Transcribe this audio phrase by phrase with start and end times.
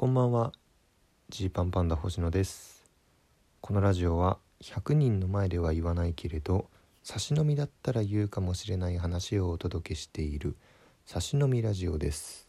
[0.00, 0.52] こんばんは。
[1.28, 2.88] ジーパンパンダ星野です。
[3.60, 6.70] このラジオは100人の前では言わないけれど
[7.02, 10.56] 差し飲みだったら言うかもしれない話をお届けしている
[11.04, 12.48] 差し飲みラジオです。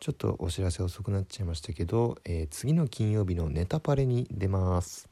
[0.00, 5.10] ちょっとお知らせ遅くなっちゃいましたけど、えー、次の金曜日のネタパレに出ます。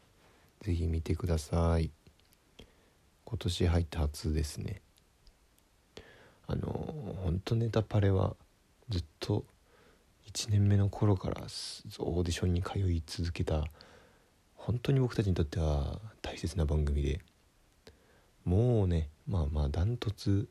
[0.63, 1.91] ぜひ見てください。
[3.27, 4.81] 今年入って初ですね。
[6.47, 6.67] あの
[7.23, 8.37] 本当ネタパレは
[8.89, 9.45] ずっと
[10.33, 13.65] 1年目の頃からオーディションに通い続けた
[14.55, 17.21] 本当に僕たちにとっては大切な番組で
[18.45, 20.49] もうねまあまあダントツ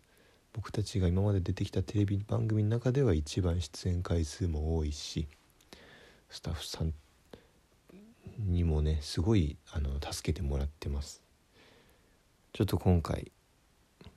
[0.54, 5.28] 僕たちが今まで出てきたテレビ番組の中では一番出演回数も多いし
[6.30, 6.94] スタッフさん
[8.38, 11.22] にもねすごいあの助けてもらってます。
[12.54, 13.32] ちょっと今回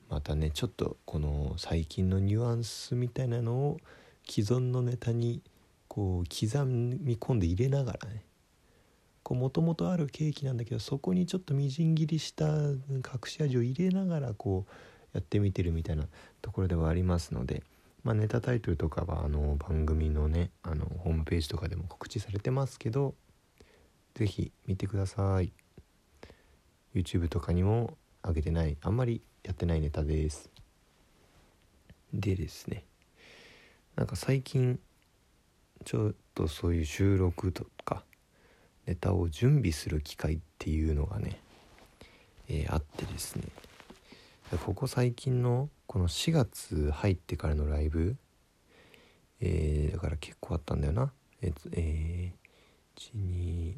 [0.09, 3.81] またねちょっとこの最近のニュアンスみたいなのを
[4.29, 5.43] 既存のネタに
[5.93, 8.25] こう刻み込んで入れながらね。
[9.29, 14.73] もともとあるケーキなんだけどそこにちょっとみじん切りした隠し味を入れながらこう
[15.13, 16.07] やってみてるみたいな
[16.41, 17.63] ところではありますので、
[18.05, 23.15] まあ、ネタタイトルとかはあの番組のねあのホームページとかでも告知されてますけど
[24.15, 25.53] 是非見てください。
[26.95, 30.51] YouTube とかにも上げてないあんまりやってないネタです。
[32.15, 32.85] でですね
[33.95, 34.79] なんか最近
[35.85, 38.05] ちょっとそういう収録とか
[38.87, 41.41] ネタを準備する機会っていうのがね、
[42.49, 43.45] えー、あってですね。
[44.65, 48.17] ここ最近のこの4月入ってからのライブ、
[49.41, 51.13] えー、だから結構あったんだよな。
[51.41, 53.77] えー、えー、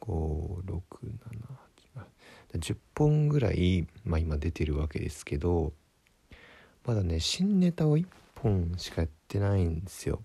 [0.00, 5.72] 123456710本ぐらい、まあ、今出てるわけですけど
[6.84, 8.06] まだね新ネタを1
[8.40, 10.22] 本しかやってないんですよ。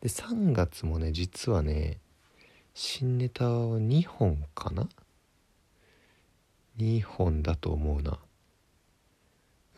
[0.00, 1.98] で3月もね実はね
[2.74, 4.88] 新ネタを2本かな
[6.78, 8.18] ？2本だと思うな。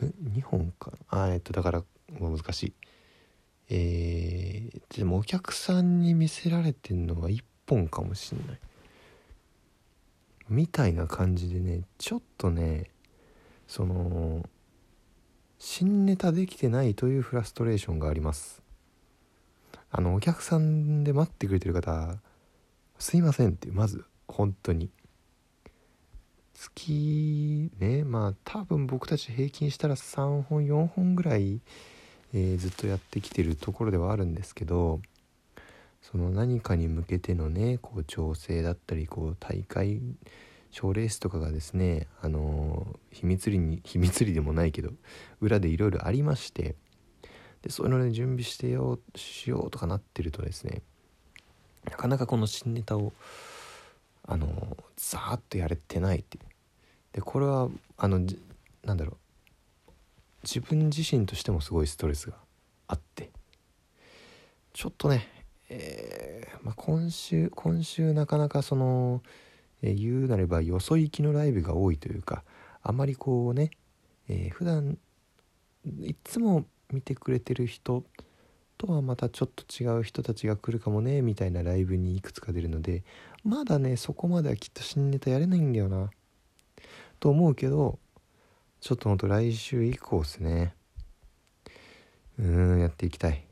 [0.00, 1.84] え2本かあえっとだから
[2.20, 2.72] 難しい。
[3.70, 8.58] えー、でもお客さんに見せられてんのは1本かもしんない。
[10.48, 12.90] みたいな感じでねちょっとね
[13.66, 14.44] その
[15.66, 18.62] 新ネタできてないというフラストレーションがあります。
[19.90, 22.18] あのお客さんで待ってくれてる方
[22.98, 24.90] すいませんってまず本当に。
[26.52, 31.62] 月ねまあ多分僕たち平均したら3本4本ぐらい、
[32.34, 35.00] えー、ずっとやってきてるところではあるんですけど
[36.02, 40.02] その何かに向けてのねこう調整だったりこう大会
[40.74, 44.90] 賞レースとかがですねあの秘密裏に 秘密裏でもないけど
[45.40, 46.74] 裏でいろいろありまして
[47.62, 50.82] でそういうので準備してようしようとかなってるとですね
[51.84, 53.12] なかなかこの新ネタを
[54.24, 56.40] あのザーッとやれてないって
[57.12, 58.20] でこれはあの
[58.82, 59.92] なんだろう
[60.42, 62.36] 自分自身としてもすごいストレスが
[62.88, 63.30] あって
[64.72, 65.28] ちょっとね、
[65.68, 69.22] えーまあ、今週今週なかなかその
[69.86, 72.42] えー、言うなればよそ行きのライブが多いというか
[72.82, 73.70] あまりこうね、
[74.28, 74.96] えー、普段
[76.00, 78.02] いつも見てくれてる人
[78.78, 83.04] とはまたちょっと違う人たちが来るかもねみたいなライブにいくつか出るので
[83.44, 86.10] まだねそこまではきっと新ネタやれないんだよな
[87.20, 87.98] と思うけど
[88.80, 90.74] ちょっとほんと来週以降ですね。
[92.38, 93.46] うーんやっていきたい。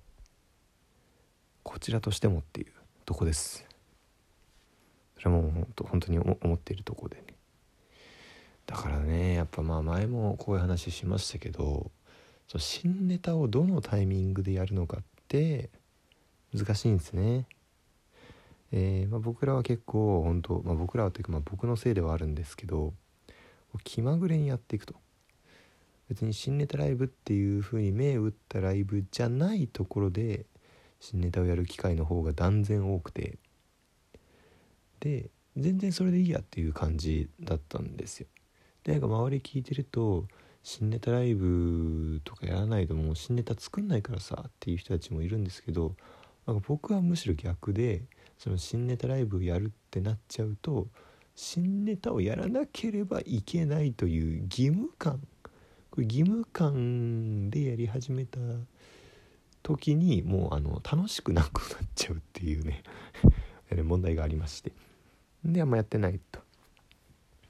[1.63, 2.73] こちらとしてもっていう
[3.07, 3.72] とこです。
[5.23, 7.23] それはもう本当本当に思っているとこでね。
[8.67, 11.93] だからねやっぱまあ前もこういう話しましたけど
[12.49, 15.71] その新ネタをどのタイミングでやるのかって
[16.53, 17.47] 難しいんですね。
[18.73, 22.95] えー、まあ、僕らは結構本当、まあ、僕らはというかまあ僕のせいではあるんですけど
[23.85, 24.95] 気まぐれにやっていくと。
[26.09, 30.47] 別に新ネタライブっていう風に目を打ったライブじゃないところで
[31.01, 33.39] 新ネタをやる機会の方が断然多くて。
[35.03, 38.29] で全然それでいいやっていう感じだったんですよ。
[38.85, 40.27] でなんか周り聞いてると
[40.63, 45.97] 新ネタライブとかやらないともう新ネタ作んないからさっていう人たちもいるんですけど
[46.47, 48.03] なんか僕はむしろ逆で
[48.39, 50.87] その新ネタライブやるってなっちゃうと
[51.35, 55.21] 新ネタをやらなければいけないという義務感
[55.91, 58.39] これ義務感でやり始めた
[59.63, 62.83] 時にもうあの楽しくなくなっちゃうっていうね
[63.83, 64.73] 問題がありまして
[65.45, 66.41] であんまやってないと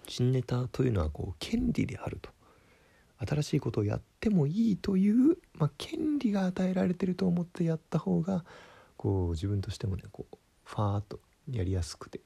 [0.09, 2.31] 新ネタというのはこう権利であると
[3.27, 8.45] 新しいことをやってもいいという、まあ、権利が与えられてると思ってやった方が
[8.97, 12.21] こう自分としてもねこうファーッとやりやすくて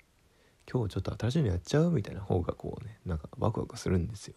[0.71, 4.35] 今日ちょっと新しいのやっちゃうみたいな方がこうねなんかワクワクするんですよ。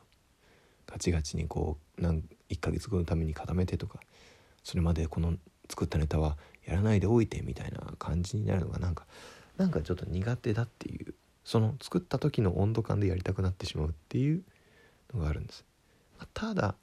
[0.86, 4.00] ガチガチにこう何1ヶ月後のために固めてとか
[4.64, 5.36] それまでこの
[5.70, 9.06] 作ったネタはやらないでおいてみたいな感じになるのがなんか
[9.60, 11.14] なんかちょっと苦手だっていう
[11.44, 14.42] その作った時の温度感でやりたくなってしまうっていう
[15.14, 15.66] のがあるんです。
[16.18, 16.76] まあ、ただ、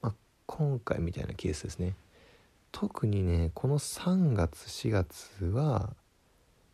[0.00, 0.14] まあ、
[0.46, 1.94] 今回みたいなケースですね
[2.72, 5.90] 特にねこの3月4月は、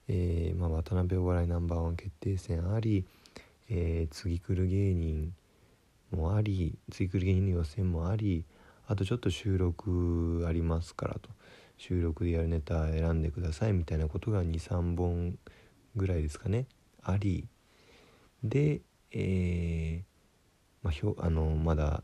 [0.09, 3.05] えー、まあ、渡辺お笑いナンバーワン決定戦あり、
[3.69, 5.35] えー、次来る芸人
[6.13, 8.45] もあり次来る芸人の予選もあり
[8.87, 11.31] あとちょっと収録ありますからと
[11.81, 15.39] 収録でやるネタ選んでくださいみたいなことが23本
[15.97, 16.67] ぐらいですかね。
[17.03, 17.49] あり。
[18.45, 18.83] で
[19.13, 22.03] えー、まあ、ひょあのまだ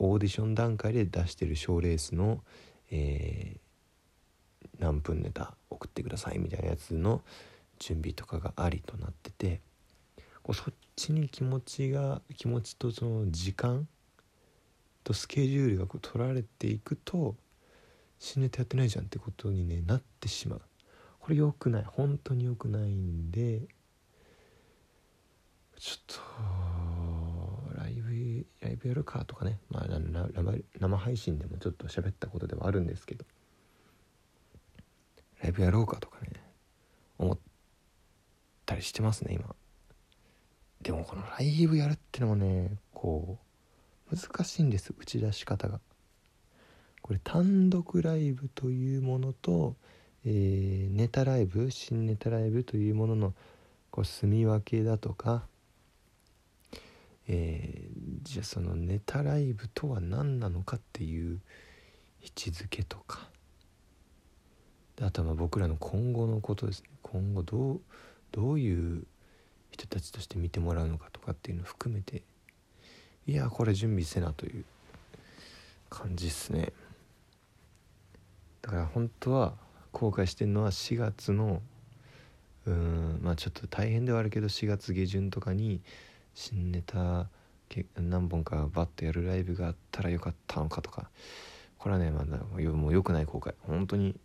[0.00, 2.42] オーディション段階で出してる賞レースの、
[2.90, 7.22] えー、何分ネタ送ってくださいみたいなやつの
[7.78, 9.60] 準備とかがありとなってて
[10.42, 13.86] こうそっちに気持ちが気持ちとその時間
[15.04, 17.36] とスケジュールがこう取られていくと
[18.18, 20.62] 新ネタやってないじゃんってことに、ね、なってしまう。
[21.20, 21.84] これ良くない。
[21.84, 23.62] 本当に良くないんで。
[25.78, 29.86] ちょっとライブライブやるかとかね、まあ、
[30.80, 33.24] 生配信でもちょっと喋ったことではあるんですけど。
[35.40, 36.32] ライブやろうかとかね。
[37.18, 37.38] 思っ
[38.66, 39.54] たりしてますね今。
[40.82, 43.38] でもこのライブやるってのもねこ
[44.10, 44.92] う難しいんです。
[44.98, 45.80] 打ち出し方が。
[47.08, 49.76] これ単独ライブというものと、
[50.26, 53.34] えー、ネタライブ新ネタライブというものの
[53.90, 55.46] こう住み分けだとか、
[57.26, 61.40] えー、じゃあそのネタライブとは何なのかっていう
[62.20, 63.30] 位置づけとか
[65.00, 67.80] あとは僕らの今後のことですね今後どう
[68.32, 69.06] どういう
[69.70, 72.22] 人たちとして見てもらうのかとかっていうのを含めて
[73.26, 74.66] いやこれ準備せなという
[75.88, 76.70] 感じっすね。
[78.62, 79.54] だから本当は
[79.92, 81.62] 後悔してるのは4月の
[82.66, 85.80] うんまあちょっと大変ではあるけど4月下旬とかに
[86.34, 87.28] 新ネタ
[87.96, 91.10] 何本かバッとやるライブがあったらよかったのかとか。
[91.78, 93.54] これはねまだもう良くない後悔。
[93.60, 94.18] 本当に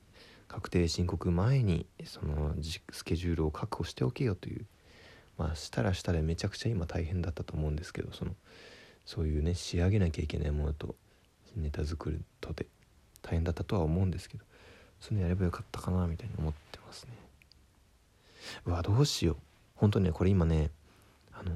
[0.48, 2.56] 確定申告前にその
[2.92, 4.66] スケジュールを確保しておけよという。
[5.38, 8.36] まあしたらしたでめちゃくちゃ今大変だったと思うんですけどその
[9.06, 10.96] そういうね仕上げなきゃいけないものと
[11.56, 12.68] ネタ作るとで
[13.24, 14.44] 大変だったとは思うんですけど
[15.00, 17.12] そういうのやればよかったかなみたいに思ってますね。
[18.66, 19.36] うわどうしよう。
[19.76, 20.70] 本当にねこれ今ね
[21.34, 21.52] あの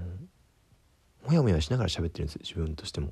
[1.25, 3.11] モヤモヤしながら喋ってるんです自分としても。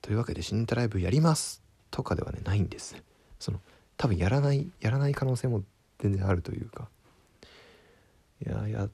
[0.00, 2.96] というわけで新ネタライブやりますとかではねないんです。
[3.38, 3.60] その
[3.96, 5.62] 多分やらないやらない可能性も
[5.98, 6.88] 全然あるというか。
[8.44, 8.90] いややっ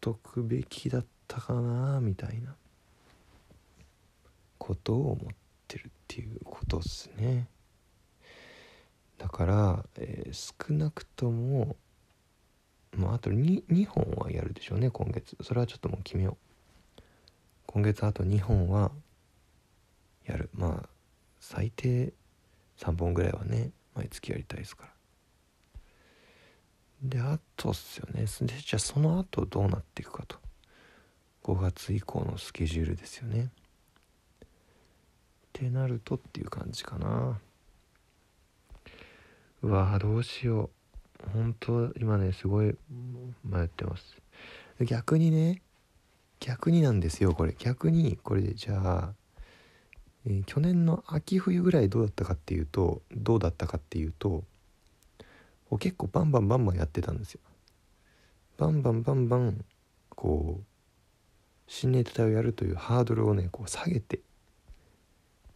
[0.00, 2.54] とくべきだったかなみたいな
[4.58, 5.34] ことを思っ
[5.68, 6.40] てるっていう。
[6.72, 7.46] ことっすね。
[9.18, 11.76] だから、えー、少なくとも
[12.96, 15.36] まああと 2, 2本はやるでしょうね今月。
[15.42, 16.38] それはちょっともう決めよ
[16.98, 17.02] う。
[17.66, 18.90] 今月あと2本は
[20.24, 20.48] やる。
[20.54, 20.88] まあ
[21.40, 22.14] 最低
[22.78, 24.92] 3本ぐらいはね毎月やりたいですから。
[27.02, 28.22] であとっすよね。
[28.22, 30.38] でじゃあその後どうなっていくかと。
[31.44, 33.50] 5月以降のスケジュールですよね。
[35.58, 37.38] ってなるとっていう感じかな。
[39.62, 40.70] うわどうしよ
[41.24, 41.30] う。
[41.34, 42.74] 本当今ねすごい
[43.44, 44.16] 迷ってます。
[44.80, 45.62] 逆にね
[46.40, 47.54] 逆になんですよこれ。
[47.58, 49.14] 逆にこれでじゃあ、
[50.26, 54.42] えー、去年の秋冬ぐらいどうだったかっていうとどうだったかっていうと
[55.78, 57.40] 結構バンバンバンバンやってたんですよ。
[58.56, 59.64] バンバンバンバン
[60.08, 60.64] こう
[61.68, 64.20] 新ネタをやるというハードルをねこう下げて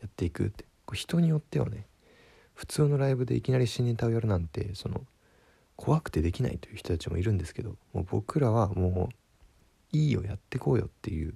[0.01, 0.65] やっていくって。
[0.87, 1.85] こう人によってはね
[2.55, 5.03] 普通のライブでいきなり新ネタをやるなんてその
[5.75, 9.11] 怖くてできないという人たちもいるんですけどもう僕らはも
[9.93, 11.35] ういいよやってこうよっていう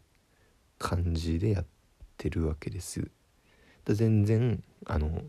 [0.78, 1.66] 感じでやっ
[2.16, 3.10] てるわけです。
[3.86, 5.22] 全然あの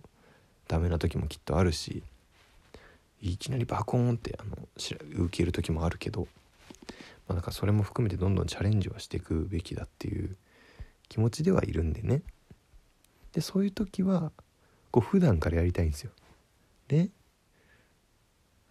[0.68, 2.04] ダメな時もきっとあるし
[3.22, 4.56] いきなりバコーンってあの
[5.26, 6.28] 受ける時もあるけど、
[7.28, 10.36] まあ、だかそれも含めてどんどんチャレンジはしていくべきだっていう
[11.10, 12.22] 気持ちではいるんでね。
[13.34, 14.32] でそういう時は
[14.92, 16.12] こう普段からやりたいんですよ。
[16.88, 17.10] で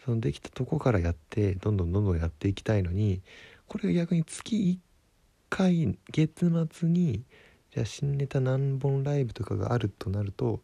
[0.05, 3.23] そのできたとこからやってどんどんどんどんやっていきたいのに
[3.67, 4.79] これが逆に月1
[5.51, 7.23] 回月末に
[7.73, 10.61] じゃあ新ネタ何本ライブとかがあるとなると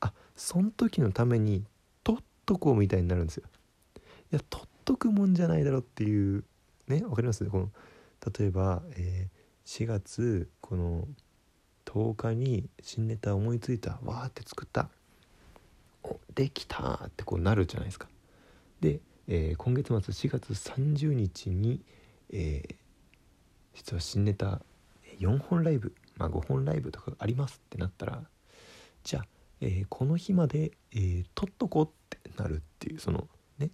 [0.00, 1.64] あその時のために
[2.02, 3.44] 取っとこうみたいになるんですよ
[4.32, 6.44] いや取っとくもんじゃないだろっていう
[6.86, 7.44] ねわかります？
[7.44, 7.70] この
[8.38, 11.06] 例えば、えー、4月この
[11.98, 13.98] 10日に新ネタ思いついた。
[14.04, 14.88] わーって作った。
[16.04, 18.06] おできたってこうなるじゃないですか。
[18.80, 21.80] で、えー、今月末4月30日に、
[22.30, 22.74] えー、
[23.74, 24.60] 実は新ネタ
[25.18, 28.22] 4本ライブ、まあ、5本ライブとかありますってなったら
[29.02, 29.26] じゃあ、
[29.60, 33.26] えー、この日まで、えー、撮っとこうってなるっていうその
[33.58, 33.70] ね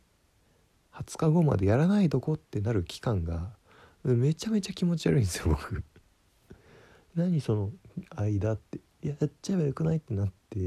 [0.95, 3.51] 20日後までやらないとこってなる期間が
[4.03, 5.85] めちゃめちゃ気持ち悪いんですよ僕。
[7.15, 7.71] 何その
[8.17, 10.59] 間ってやっちゃえばよくないってなって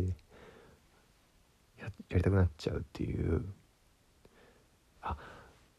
[1.80, 3.46] ややりたくなっちゃうっていう。
[5.02, 5.18] あ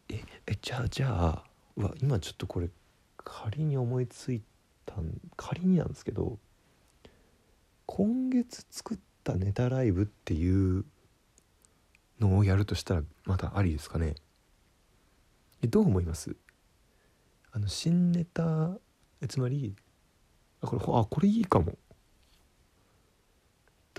[0.09, 1.45] ええじゃあじゃあ
[1.77, 2.71] わ今ちょっとこれ
[3.19, 4.43] 仮に思いつい
[4.87, 4.95] た
[5.37, 6.39] 仮になんですけど
[7.87, 10.85] 今月作ったネタライブっていう
[12.21, 14.15] のをやるとしたらまだありですかね？
[15.63, 16.37] どう思います？
[17.53, 18.79] あの新ネタ
[19.29, 19.75] つまり
[20.61, 21.77] これあこれいいかも。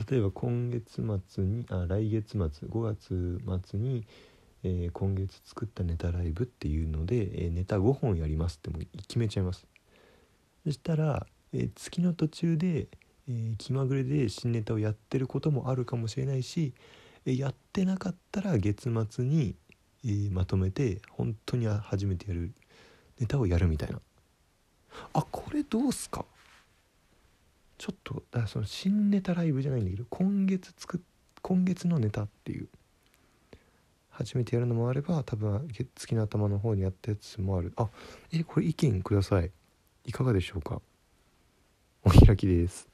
[0.09, 4.05] 例えば今月末にあ来月末5月末に、
[4.63, 9.67] えー、今月作ったネタライブっていうので、えー、ネタ5本やりますっても決めちゃいます。
[10.65, 12.87] そしたら、えー、月の途中で、
[13.29, 16.73] え気まぐれで新ネタをやってることもあるかもしれないし、
[17.25, 19.55] えやってなかったら月末に、
[20.05, 22.51] えまとめて本当に初めてやる
[23.19, 24.01] ネタをやるみたいな。
[25.13, 26.25] あこれどうすか？
[27.79, 31.01] ちょっとだその新ネタライブじゃないんだけど今月作っ
[31.41, 32.67] 今月のネタっていう
[34.09, 37.71] 初めてやるのもあれば多分月の頭の方にやったやつもある。
[37.77, 37.87] あ
[38.33, 39.49] えこれ意見ください。
[40.03, 40.81] いかがでしょうか。
[42.03, 42.89] お開きです。